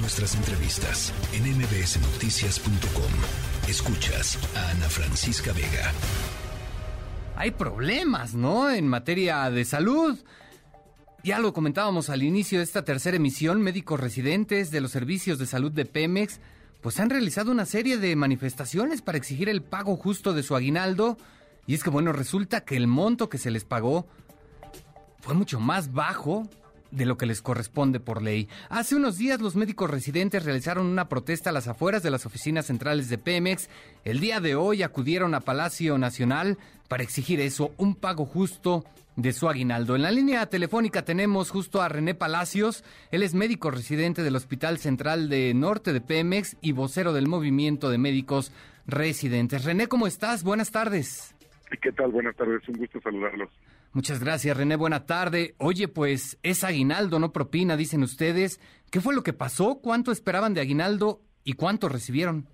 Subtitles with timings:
[0.00, 3.68] Nuestras entrevistas en mbsnoticias.com.
[3.68, 5.92] Escuchas a Ana Francisca Vega.
[7.34, 8.70] Hay problemas, ¿no?
[8.70, 10.16] En materia de salud.
[11.24, 15.46] Ya lo comentábamos al inicio de esta tercera emisión, médicos residentes de los servicios de
[15.46, 16.38] salud de Pemex,
[16.80, 21.18] pues han realizado una serie de manifestaciones para exigir el pago justo de su aguinaldo.
[21.66, 24.06] Y es que, bueno, resulta que el monto que se les pagó
[25.18, 26.48] fue mucho más bajo
[26.90, 28.48] de lo que les corresponde por ley.
[28.68, 32.66] Hace unos días los médicos residentes realizaron una protesta a las afueras de las oficinas
[32.66, 33.68] centrales de Pemex.
[34.04, 38.84] El día de hoy acudieron a Palacio Nacional para exigir eso, un pago justo
[39.16, 39.96] de su aguinaldo.
[39.96, 42.84] En la línea telefónica tenemos justo a René Palacios.
[43.10, 47.90] Él es médico residente del Hospital Central de Norte de Pemex y vocero del Movimiento
[47.90, 48.52] de Médicos
[48.86, 49.64] Residentes.
[49.64, 50.44] René, ¿cómo estás?
[50.44, 51.34] Buenas tardes.
[51.82, 52.12] ¿Qué tal?
[52.12, 52.66] Buenas tardes.
[52.68, 53.50] Un gusto saludarlos.
[53.92, 54.76] Muchas gracias, René.
[54.76, 55.54] Buena tarde.
[55.58, 58.60] Oye, pues es aguinaldo, no propina, dicen ustedes.
[58.90, 59.80] ¿Qué fue lo que pasó?
[59.82, 62.46] ¿Cuánto esperaban de aguinaldo y cuánto recibieron?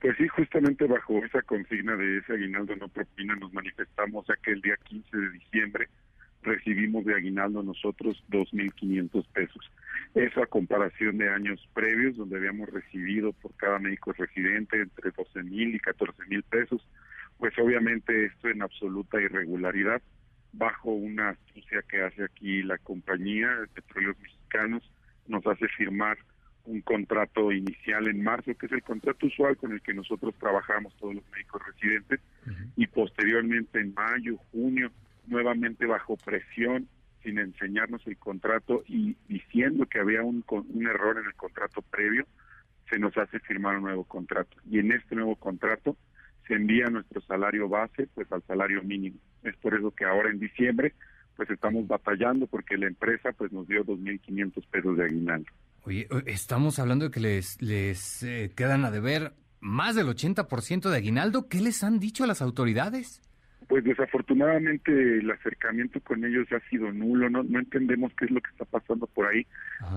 [0.00, 4.52] Pues sí, justamente bajo esa consigna de ese aguinaldo no propina nos manifestamos ya que
[4.52, 5.88] el día 15 de diciembre
[6.42, 9.70] recibimos de aguinaldo nosotros 2.500 pesos.
[10.14, 15.74] Eso a comparación de años previos donde habíamos recibido por cada médico residente entre 12.000
[15.74, 16.86] y 14.000 pesos.
[17.38, 20.00] Pues obviamente esto en absoluta irregularidad
[20.52, 24.90] bajo una astucia que hace aquí la compañía de petróleos mexicanos,
[25.26, 26.18] nos hace firmar
[26.64, 30.94] un contrato inicial en marzo, que es el contrato usual con el que nosotros trabajamos
[30.96, 32.20] todos los médicos residentes,
[32.76, 34.90] y posteriormente en mayo, junio,
[35.26, 36.88] nuevamente bajo presión,
[37.22, 42.26] sin enseñarnos el contrato y diciendo que había un, un error en el contrato previo,
[42.88, 44.56] se nos hace firmar un nuevo contrato.
[44.68, 45.96] Y en este nuevo contrato
[46.50, 49.16] se envía nuestro salario base pues al salario mínimo.
[49.44, 50.94] Es por eso que ahora en diciembre
[51.36, 55.48] pues estamos batallando porque la empresa pues nos dio 2.500 pesos de aguinaldo.
[55.84, 60.96] Oye, estamos hablando de que les, les eh, quedan a deber más del 80% de
[60.96, 61.48] aguinaldo.
[61.48, 63.22] ¿Qué les han dicho a las autoridades?
[63.68, 68.40] Pues desafortunadamente el acercamiento con ellos ha sido nulo, no, no entendemos qué es lo
[68.40, 69.46] que está pasando por ahí.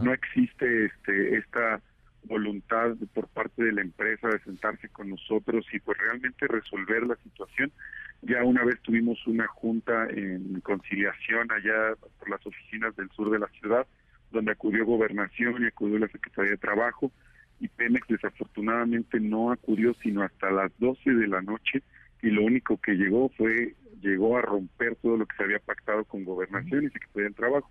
[0.03, 1.81] No existe este esta
[2.26, 7.16] voluntad por parte de la empresa de sentarse con nosotros y pues realmente resolver la
[7.18, 7.72] situación.
[8.22, 13.40] Ya una vez tuvimos una junta en conciliación allá por las oficinas del sur de
[13.40, 13.86] la ciudad,
[14.32, 17.12] donde acudió Gobernación y acudió la Secretaría de Trabajo,
[17.60, 21.84] y Pemex desafortunadamente no acudió sino hasta las 12 de la noche,
[22.22, 26.06] y lo único que llegó fue, llegó a romper todo lo que se había pactado
[26.06, 27.70] con Gobernación y Secretaría de Trabajo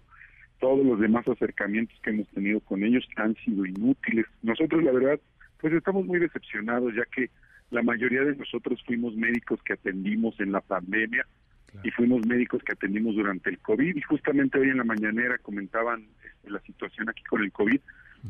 [0.62, 4.26] todos los demás acercamientos que hemos tenido con ellos han sido inútiles.
[4.42, 5.20] Nosotros, la verdad,
[5.60, 7.30] pues estamos muy decepcionados, ya que
[7.72, 11.26] la mayoría de nosotros fuimos médicos que atendimos en la pandemia
[11.82, 13.96] y fuimos médicos que atendimos durante el COVID.
[13.96, 17.80] Y justamente hoy en la mañanera comentaban este, la situación aquí con el COVID,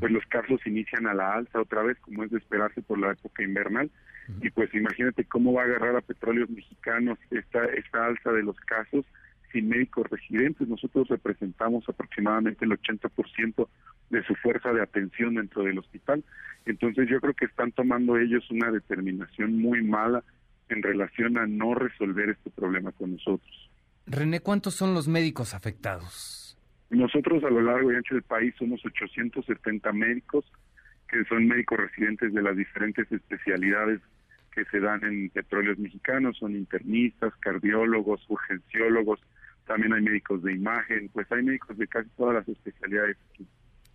[0.00, 3.12] pues los casos inician a la alza otra vez, como es de esperarse por la
[3.12, 3.91] época invernal.
[4.41, 8.56] Y pues imagínate cómo va a agarrar a petróleos mexicanos esta, esta alza de los
[8.60, 9.04] casos
[9.52, 10.68] sin médicos residentes.
[10.68, 13.68] Nosotros representamos aproximadamente el 80%
[14.10, 16.24] de su fuerza de atención dentro del hospital.
[16.66, 20.24] Entonces yo creo que están tomando ellos una determinación muy mala
[20.68, 23.70] en relación a no resolver este problema con nosotros.
[24.06, 26.58] René, ¿cuántos son los médicos afectados?
[26.91, 30.44] Nosotros a lo largo y ancho del país somos 870 médicos
[31.08, 34.00] que son médicos residentes de las diferentes especialidades
[34.52, 39.20] que se dan en petróleos mexicanos, son internistas, cardiólogos, urgenciólogos,
[39.66, 43.46] también hay médicos de imagen, pues hay médicos de casi todas las especialidades aquí.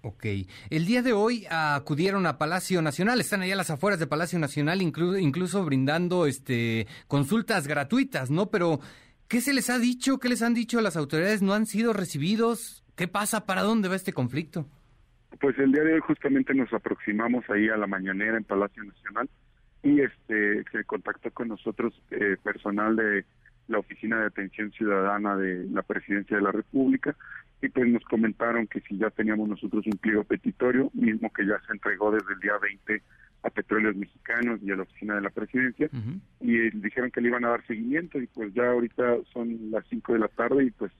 [0.01, 0.25] Ok.
[0.69, 4.39] El día de hoy acudieron a Palacio Nacional, están allá a las afueras de Palacio
[4.39, 8.49] Nacional, incluso, incluso brindando este consultas gratuitas, ¿no?
[8.49, 8.79] Pero,
[9.27, 10.19] ¿qué se les ha dicho?
[10.19, 11.41] ¿Qué les han dicho las autoridades?
[11.41, 12.85] ¿No han sido recibidos?
[12.95, 13.45] ¿Qué pasa?
[13.45, 14.67] ¿Para dónde va este conflicto?
[15.41, 19.29] Pues el día de hoy justamente nos aproximamos ahí a la mañanera en Palacio Nacional
[19.83, 23.25] y este se contactó con nosotros eh, personal de
[23.67, 27.15] la Oficina de Atención Ciudadana de la Presidencia de la República
[27.61, 31.59] y pues nos comentaron que si ya teníamos nosotros un pliego petitorio, mismo que ya
[31.65, 33.01] se entregó desde el día 20
[33.43, 35.89] a Petróleos Mexicanos y a la Oficina de la Presidencia,
[36.39, 40.13] y dijeron que le iban a dar seguimiento y pues ya ahorita son las 5
[40.13, 40.91] de la tarde y pues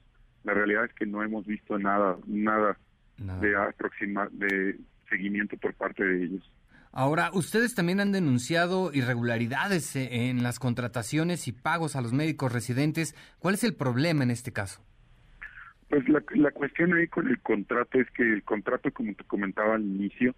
[0.44, 2.76] la realidad es que no hemos visto nada, nada,
[3.18, 3.40] nada.
[3.40, 4.78] de aproxima, de
[5.08, 6.52] seguimiento por parte de ellos.
[6.92, 12.52] Ahora, ustedes también han denunciado irregularidades eh, en las contrataciones y pagos a los médicos
[12.52, 13.14] residentes.
[13.38, 14.82] ¿Cuál es el problema en este caso?
[15.88, 19.74] Pues la, la cuestión ahí con el contrato es que el contrato, como te comentaba
[19.74, 20.34] al inicio,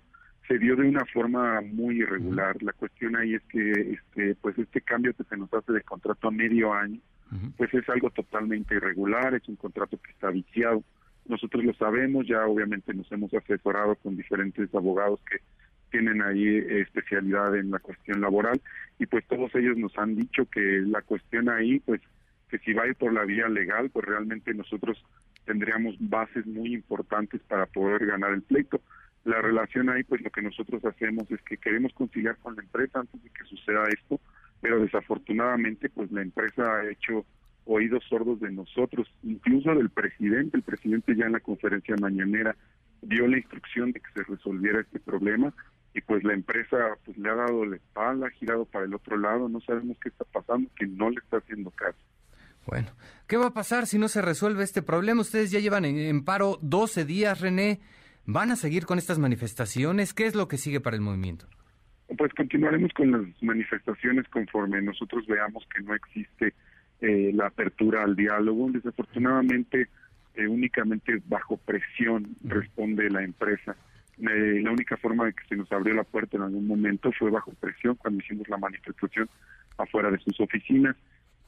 [0.51, 2.61] se dio de una forma muy irregular.
[2.61, 6.27] La cuestión ahí es que este pues este cambio que se nos hace de contrato
[6.27, 6.99] a medio año,
[7.57, 10.83] pues es algo totalmente irregular, es un contrato que está viciado.
[11.27, 15.39] nosotros lo sabemos, ya obviamente nos hemos asesorado con diferentes abogados que
[15.91, 18.61] tienen ahí eh, especialidad en la cuestión laboral
[18.99, 22.01] y pues todos ellos nos han dicho que la cuestión ahí pues
[22.49, 25.03] que si va por la vía legal pues realmente nosotros
[25.45, 28.81] tendríamos bases muy importantes para poder ganar el pleito.
[29.25, 33.01] La relación ahí pues lo que nosotros hacemos es que queremos conciliar con la empresa
[33.01, 34.21] antes de que suceda esto,
[34.61, 37.25] pero desafortunadamente pues la empresa ha hecho
[37.65, 40.57] oídos sordos de nosotros, incluso del presidente.
[40.57, 42.57] El presidente ya en la conferencia mañanera
[43.03, 45.53] dio la instrucción de que se resolviera este problema
[45.95, 49.17] y pues la empresa pues le ha dado la espalda, ha girado para el otro
[49.17, 51.99] lado, no sabemos qué está pasando, que no le está haciendo caso.
[52.67, 52.89] Bueno,
[53.27, 55.23] ¿qué va a pasar si no se resuelve este problema?
[55.23, 57.81] Ustedes ya llevan en, paro 12 días, René.
[58.27, 60.15] ¿Van a seguir con estas manifestaciones?
[60.15, 61.47] ¿Qué es lo que sigue para el movimiento?
[62.17, 66.55] Pues continuaremos con las manifestaciones conforme nosotros veamos que no existe
[67.01, 68.71] eh, la apertura al diálogo.
[68.71, 69.89] Desafortunadamente,
[70.35, 73.75] eh, únicamente bajo presión responde la empresa.
[74.21, 77.53] La única forma de que se nos abrió la puerta en algún momento fue bajo
[77.55, 79.29] presión cuando hicimos la manifestación
[79.79, 80.97] afuera de sus oficinas.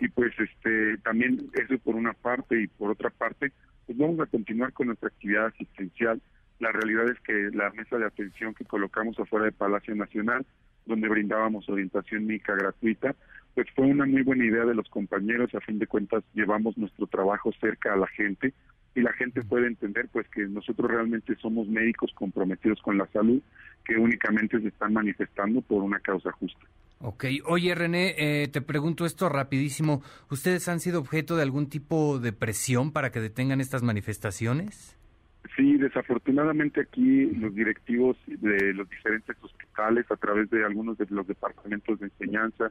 [0.01, 3.53] Y pues este también eso por una parte y por otra parte
[3.87, 6.21] pues vamos a continuar con nuestra actividad asistencial.
[6.61, 10.47] La realidad es que la mesa de atención que colocamos afuera del Palacio Nacional
[10.87, 13.15] donde brindábamos orientación médica gratuita
[13.55, 15.55] pues fue una muy buena idea de los compañeros.
[15.55, 18.55] A fin de cuentas llevamos nuestro trabajo cerca a la gente
[18.95, 23.41] y la gente puede entender pues que nosotros realmente somos médicos comprometidos con la salud
[23.85, 26.67] que únicamente se están manifestando por una causa justa.
[27.01, 30.03] Ok, oye René, eh, te pregunto esto rapidísimo.
[30.31, 34.97] ¿Ustedes han sido objeto de algún tipo de presión para que detengan estas manifestaciones?
[35.57, 41.27] Sí, desafortunadamente aquí los directivos de los diferentes hospitales, a través de algunos de los
[41.27, 42.71] departamentos de enseñanza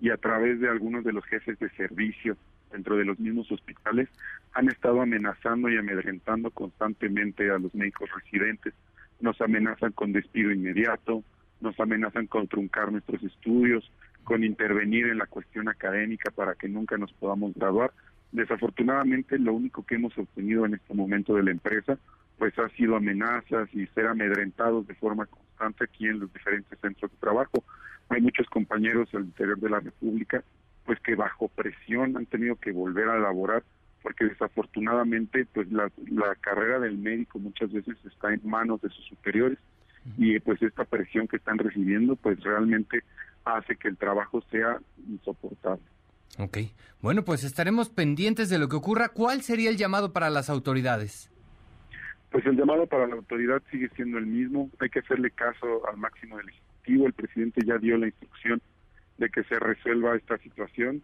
[0.00, 2.36] y a través de algunos de los jefes de servicio
[2.72, 4.08] dentro de los mismos hospitales,
[4.54, 8.74] han estado amenazando y amedrentando constantemente a los médicos residentes.
[9.20, 11.22] Nos amenazan con despido inmediato,
[11.60, 13.90] nos amenazan con truncar nuestros estudios,
[14.24, 17.92] con intervenir en la cuestión académica para que nunca nos podamos graduar.
[18.32, 21.98] Desafortunadamente, lo único que hemos obtenido en este momento de la empresa,
[22.38, 27.10] pues ha sido amenazas y ser amedrentados de forma constante aquí en los diferentes centros
[27.10, 27.64] de trabajo.
[28.08, 30.42] Hay muchos compañeros al interior de la República,
[30.84, 33.62] pues que bajo presión han tenido que volver a laborar
[34.02, 39.04] porque desafortunadamente pues la, la carrera del médico muchas veces está en manos de sus
[39.06, 39.58] superiores
[40.18, 43.04] y pues esta presión que están recibiendo pues realmente
[43.44, 45.82] hace que el trabajo sea insoportable.
[46.38, 46.58] Ok,
[47.00, 49.10] bueno pues estaremos pendientes de lo que ocurra.
[49.10, 51.30] ¿Cuál sería el llamado para las autoridades?
[52.30, 55.98] Pues el llamado para la autoridad sigue siendo el mismo, hay que hacerle caso al
[55.98, 58.60] máximo del Ejecutivo, el presidente ya dio la instrucción
[59.18, 61.02] de que se resuelva esta situación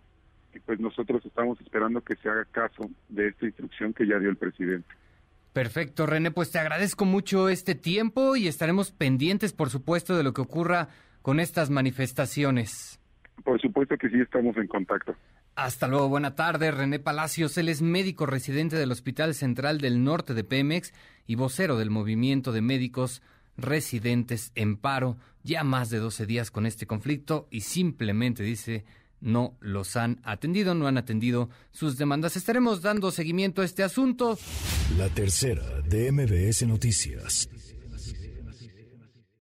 [0.55, 4.31] y pues nosotros estamos esperando que se haga caso de esta instrucción que ya dio
[4.31, 4.89] el presidente.
[5.53, 10.33] Perfecto, René, pues te agradezco mucho este tiempo y estaremos pendientes, por supuesto, de lo
[10.33, 10.89] que ocurra
[11.23, 13.01] con estas manifestaciones.
[13.45, 15.15] Por supuesto que sí estamos en contacto.
[15.55, 16.71] Hasta luego, buena tarde.
[16.71, 20.93] René Palacios, él es médico residente del Hospital Central del Norte de Pemex
[21.27, 23.23] y vocero del movimiento de médicos
[23.59, 25.19] residentes en paro.
[25.45, 28.87] Ya más de 12 días con este conflicto y simplemente dice
[29.21, 32.37] no los han atendido, no han atendido sus demandas.
[32.37, 34.39] Estaremos dando seguimiento a este asunto.
[34.97, 37.49] La tercera de MBS Noticias.